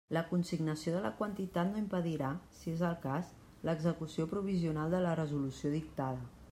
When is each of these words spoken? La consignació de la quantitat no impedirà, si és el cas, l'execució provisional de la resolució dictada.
La 0.15 0.21
consignació 0.29 0.93
de 0.93 1.01
la 1.03 1.11
quantitat 1.19 1.69
no 1.73 1.77
impedirà, 1.83 2.31
si 2.61 2.73
és 2.73 2.81
el 2.89 2.97
cas, 3.05 3.31
l'execució 3.69 4.29
provisional 4.35 4.97
de 4.97 5.07
la 5.09 5.17
resolució 5.23 5.79
dictada. 5.81 6.31